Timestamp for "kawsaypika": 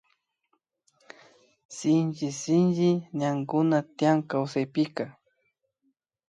4.29-5.05